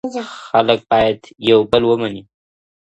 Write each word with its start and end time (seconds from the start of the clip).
خلګ 0.43 0.79
بايد 0.89 1.21
يو 1.49 1.59
بل 1.71 1.83
ومني. 1.87 2.21